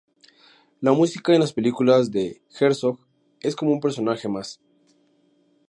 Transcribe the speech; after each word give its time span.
La 0.79 0.93
música 0.93 1.31
en 1.31 1.41
las 1.41 1.53
películas 1.53 2.09
de 2.11 2.41
Herzog 2.59 2.97
es 3.39 3.55
como 3.55 3.71
un 3.71 3.79
personaje 3.81 4.27
más. 4.27 4.59